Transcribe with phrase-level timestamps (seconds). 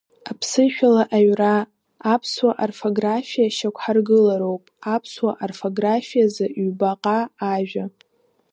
[0.31, 1.55] Аԥсышәала аҩра,
[2.13, 7.19] Аԥсуа орфографиа шьақәҳаргылароуп, Аԥсуа орфографиазы ҩбаҟа
[7.53, 7.85] ажәа.